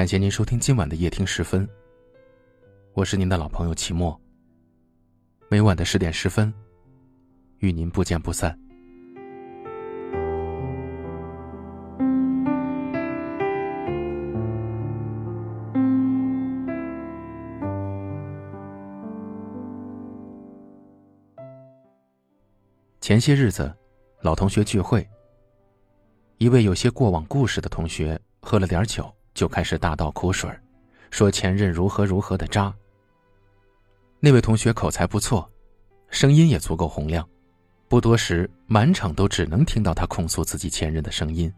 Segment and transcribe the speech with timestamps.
[0.00, 1.68] 感谢您收听今晚的夜听十分。
[2.94, 4.18] 我是您的老朋友齐墨。
[5.50, 6.50] 每晚的十点十分，
[7.58, 8.58] 与您不见不散。
[23.02, 23.70] 前些日子，
[24.22, 25.06] 老同学聚会，
[26.38, 29.14] 一位有些过往故事的同学喝了点酒。
[29.40, 30.54] 就开始大倒苦水，
[31.10, 32.70] 说前任如何如何的渣。
[34.18, 35.50] 那位同学口才不错，
[36.10, 37.26] 声音也足够洪亮，
[37.88, 41.50] 不多时满场都只能听到他控诉自己前任的声音。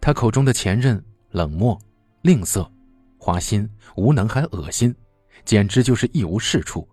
[0.00, 1.78] 他口中的前任冷漠、
[2.22, 2.66] 吝啬、
[3.18, 4.96] 花心、无能还恶心，
[5.44, 6.88] 简直就是一无是处。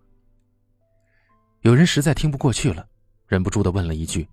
[1.62, 2.86] 有人实在听不过去了，
[3.28, 4.28] 忍不住的问了一句：“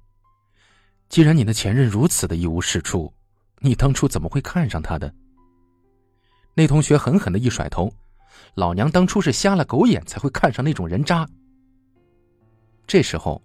[1.08, 3.14] 既然你的前任如此的一无是处。”
[3.60, 5.12] 你当初怎么会看上他的？
[6.54, 7.92] 那同学狠狠的一甩头
[8.54, 11.28] ：“老娘当初是瞎了狗眼才会看上那种人渣。”
[12.86, 13.40] 这时候，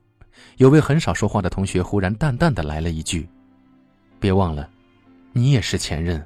[0.57, 3.29] 有位很少说话的同学忽然淡淡的来了一句
[4.19, 4.69] ：“别忘了，
[5.31, 6.25] 你也是前任。”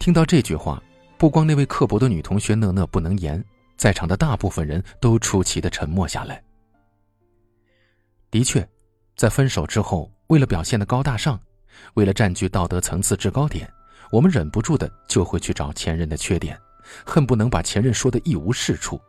[0.00, 0.82] 听到这句话，
[1.18, 3.42] 不光那位刻薄的女同学讷讷不能言，
[3.76, 6.42] 在场的大部分人都出奇的沉默下来。
[8.30, 8.66] 的确，
[9.16, 11.38] 在分手之后，为了表现的高大上。
[11.94, 13.72] 为了占据道德层次制高点，
[14.10, 16.58] 我们忍不住的就会去找前任的缺点，
[17.04, 19.00] 恨不能把前任说的一无是处。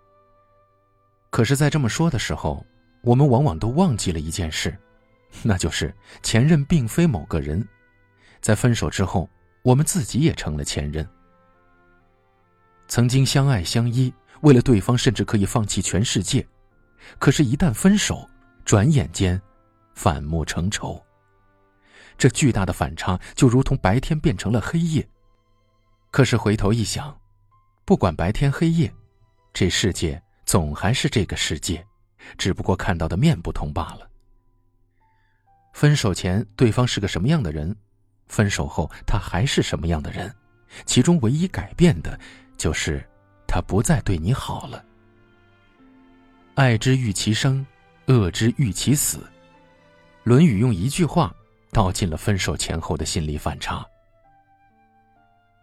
[1.30, 2.66] 可是，在这么说的时候，
[3.02, 4.78] 我们往往都忘记了一件事，
[5.44, 7.68] 那就是前任并非某个人，
[8.40, 9.30] 在分手之后，
[9.62, 11.08] 我们自己也成了前任。
[12.88, 16.48] 曾经相爱相依，为了对方甚至可以放弃全世界，
[17.20, 18.30] 可是，一旦分手，
[18.64, 19.40] 转眼间，
[19.94, 21.05] 反目成仇。
[22.18, 25.08] 这巨大的反差就如同白天变成了黑夜。
[26.12, 27.16] 可是回头一想，
[27.84, 28.94] 不管白天黑夜，
[29.54, 31.86] 这世界总还是这个世界，
[32.38, 34.10] 只不过看到的面不同罢了。
[35.74, 37.76] 分手前对方是个什么样的人，
[38.28, 40.34] 分手后他还是什么样的人，
[40.86, 42.18] 其中唯一改变的，
[42.56, 43.06] 就是
[43.46, 44.84] 他不再对你好了。
[46.54, 47.66] 爱之欲其生，
[48.08, 49.18] 恶之欲其死。
[50.24, 51.36] 《论语》用一句话。
[51.76, 53.86] 道尽了分手前后的心理反差。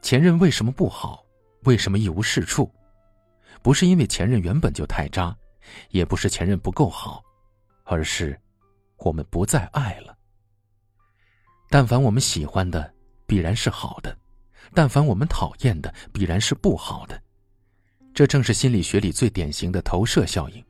[0.03, 1.25] 前任为什么不好？
[1.63, 2.71] 为什么一无是处？
[3.63, 5.35] 不是因为前任原本就太渣，
[5.89, 7.23] 也不是前任不够好，
[7.85, 8.39] 而是
[8.99, 10.15] 我们不再爱了。
[11.71, 12.93] 但凡我们喜欢的，
[13.27, 14.15] 必然是好的；
[14.75, 17.19] 但凡我们讨厌的，必然是不好的。
[18.13, 20.63] 这正是心理学里最典型的投射效应。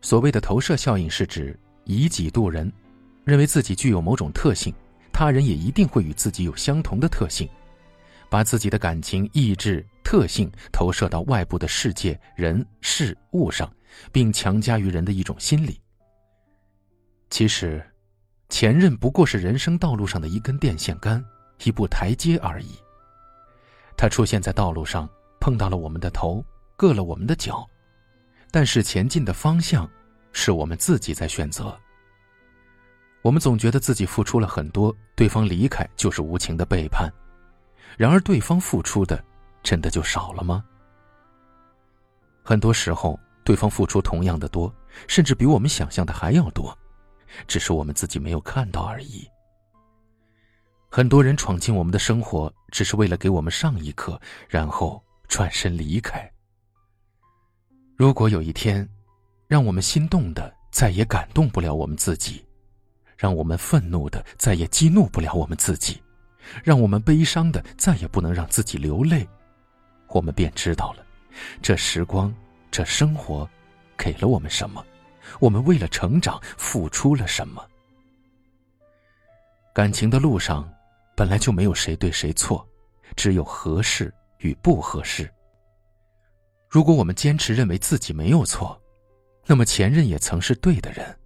[0.00, 2.72] 所谓的投射效应，是指以己度人。
[3.24, 4.74] 认为自己具有某种特性，
[5.12, 7.48] 他人也一定会与自己有相同的特性，
[8.28, 13.70] 把自己的感情、意志、特性投射到外部的世界、人、事物上，
[14.10, 15.80] 并强加于人的一种心理。
[17.28, 17.84] 其实，
[18.48, 21.24] 前任不过是人生道路上的一根电线杆、
[21.62, 22.74] 一步台阶而已。
[23.96, 25.08] 他出现在道路上，
[25.40, 26.44] 碰到了我们的头，
[26.76, 27.68] 硌了我们的脚，
[28.50, 29.88] 但是前进的方向，
[30.32, 31.78] 是我们自己在选择。
[33.22, 37.12] 我们总觉得自己付出了很多，对方离开就是无情的背叛。
[37.98, 39.22] 然而，对方付出的
[39.62, 40.64] 真的就少了吗？
[42.42, 44.74] 很多时候，对方付出同样的多，
[45.06, 46.76] 甚至比我们想象的还要多，
[47.46, 49.28] 只是我们自己没有看到而已。
[50.88, 56.28] 很多人闯进我们的生活，只是为了给我们上一课，然后转身离开。
[57.96, 58.88] 如果有一天，
[59.46, 62.44] 让我们心动的再也感动不了我们自己。
[63.20, 66.02] 让我们愤怒的再也激怒不了我们自己，
[66.64, 69.28] 让我们悲伤的再也不能让自己流泪，
[70.08, 71.04] 我们便知道了，
[71.60, 72.34] 这时光，
[72.70, 73.46] 这生活，
[73.94, 74.82] 给了我们什么？
[75.38, 77.62] 我们为了成长付出了什么？
[79.74, 80.66] 感情的路上，
[81.14, 82.66] 本来就没有谁对谁错，
[83.16, 85.30] 只有合适与不合适。
[86.70, 88.80] 如果我们坚持认为自己没有错，
[89.44, 91.19] 那么前任也曾是对的人。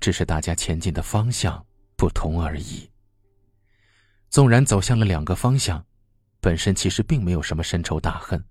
[0.00, 1.64] 只是大家前进的方向
[1.96, 2.88] 不同而已。
[4.28, 5.84] 纵然走向了两个方向，
[6.40, 8.42] 本身其实并没有什么深仇大恨，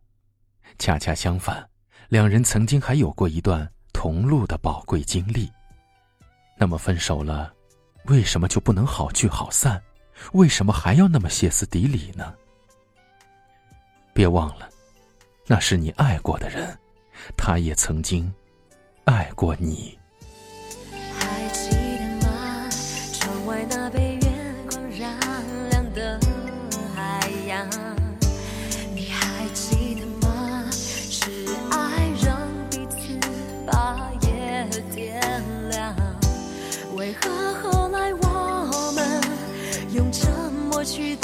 [0.79, 1.67] 恰恰相反，
[2.09, 5.51] 两人曾经还有过一段同路的宝贵经历。
[6.57, 7.53] 那么分手了，
[8.05, 9.81] 为什么就不能好聚好散？
[10.31, 12.33] 为什么还要那么歇斯底里呢？
[14.13, 14.69] 别忘了，
[15.45, 16.75] 那是你爱过的人，
[17.35, 18.33] 他也曾经
[19.03, 19.99] 爱过你。
[25.95, 26.19] 的
[26.93, 27.67] 海洋。
[28.93, 30.69] 你还记得吗？
[30.71, 32.37] 是爱让
[32.69, 33.17] 彼此
[33.65, 35.21] 把夜点
[35.69, 35.95] 亮。
[36.95, 39.21] 为何后来我们
[39.93, 40.29] 用沉
[40.69, 41.15] 默去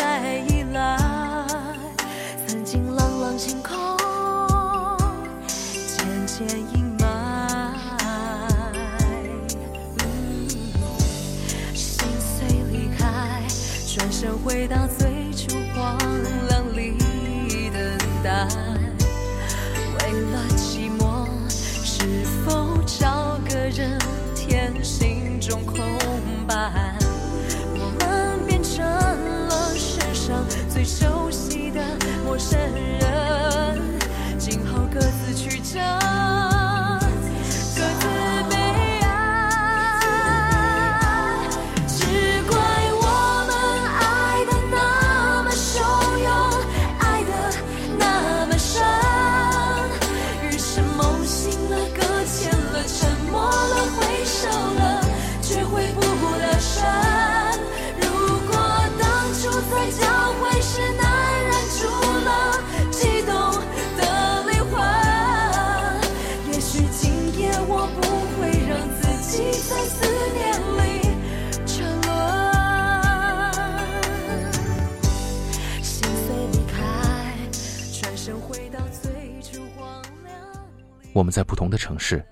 [81.22, 82.26] 我们在不同的城市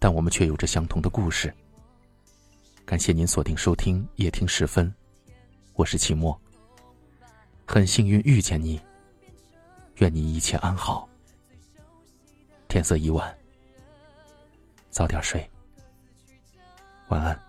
[0.00, 1.54] 但我们却有着相同的故事。
[2.84, 4.92] 感谢您锁定收听夜听十分
[5.74, 6.36] 我是秦墨。
[7.64, 8.80] 很幸运遇见你
[9.98, 11.08] 愿你一切安好。
[12.66, 13.32] 天色已晚
[14.90, 15.48] 早点睡。
[17.10, 17.43] 晚安。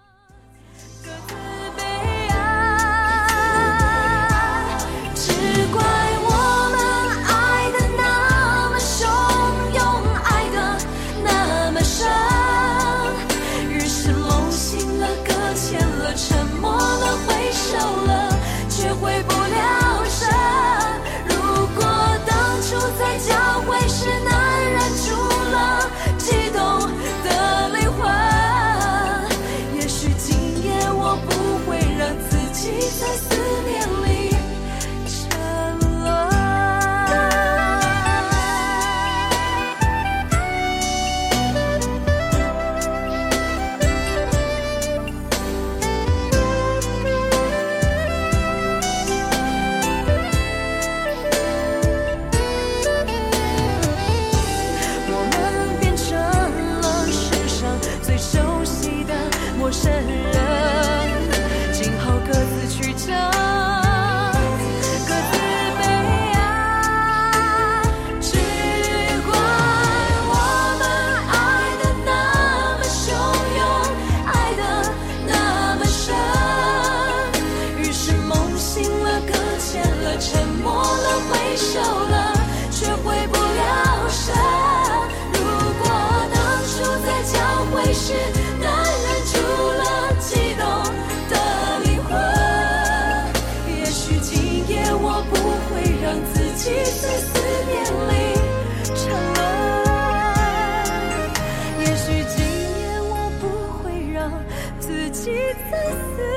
[106.18, 106.35] Từ